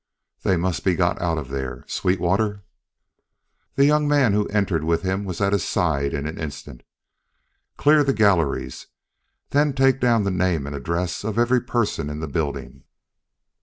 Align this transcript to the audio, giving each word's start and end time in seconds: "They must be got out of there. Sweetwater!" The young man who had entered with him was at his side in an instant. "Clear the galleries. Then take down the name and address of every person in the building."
"They 0.41 0.57
must 0.57 0.83
be 0.83 0.95
got 0.95 1.21
out 1.21 1.37
of 1.37 1.49
there. 1.49 1.83
Sweetwater!" 1.85 2.63
The 3.75 3.85
young 3.85 4.07
man 4.07 4.33
who 4.33 4.47
had 4.47 4.55
entered 4.55 4.83
with 4.83 5.03
him 5.03 5.25
was 5.25 5.39
at 5.39 5.53
his 5.53 5.63
side 5.63 6.15
in 6.15 6.25
an 6.25 6.39
instant. 6.39 6.81
"Clear 7.77 8.03
the 8.03 8.11
galleries. 8.11 8.87
Then 9.51 9.73
take 9.73 9.99
down 9.99 10.23
the 10.23 10.31
name 10.31 10.65
and 10.65 10.75
address 10.75 11.23
of 11.23 11.37
every 11.37 11.61
person 11.61 12.09
in 12.09 12.19
the 12.19 12.27
building." 12.27 12.83